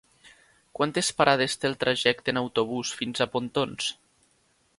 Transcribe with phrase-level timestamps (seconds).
[0.77, 3.93] Quantes parades té el trajecte en autobús fins a Pontons?